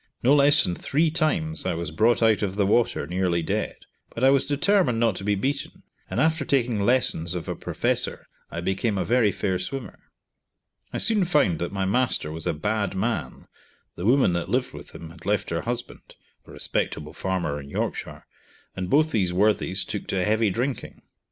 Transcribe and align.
No 0.23 0.33
less 0.33 0.63
than 0.63 0.73
three 0.73 1.11
times 1.11 1.63
I 1.63 1.75
was 1.75 1.91
brought 1.91 2.23
out 2.23 2.41
of 2.41 2.55
the 2.55 2.65
water 2.65 3.05
nearly 3.05 3.43
dead; 3.43 3.75
but 4.15 4.23
I 4.23 4.31
was 4.31 4.47
determined 4.47 4.99
not 4.99 5.15
to 5.17 5.23
be 5.23 5.35
beaten, 5.35 5.83
and 6.09 6.19
after 6.19 6.43
taking 6.43 6.79
lessons 6.79 7.35
of 7.35 7.47
a 7.47 7.55
professor 7.55 8.25
I 8.49 8.61
became 8.61 8.97
a 8.97 9.05
very 9.05 9.31
fair 9.31 9.59
swimmer. 9.59 9.99
I 10.91 10.97
soon 10.97 11.23
found 11.23 11.59
that 11.59 11.71
my 11.71 11.85
master 11.85 12.31
was 12.31 12.47
a 12.47 12.53
bad 12.55 12.95
man, 12.95 13.45
the 13.95 14.07
woman 14.07 14.33
that 14.33 14.49
lived 14.49 14.73
with 14.73 14.89
him 14.95 15.11
had 15.11 15.23
left 15.27 15.51
her 15.51 15.61
husband 15.61 16.15
(a 16.47 16.51
respectable 16.51 17.13
farmer 17.13 17.59
in 17.61 17.69
Yorkshire), 17.69 18.25
and 18.75 18.89
both 18.89 19.11
these 19.11 19.31
worthies 19.33 19.85
took 19.85 20.07
to 20.07 20.25
heavy 20.25 20.49
drinking. 20.49 21.03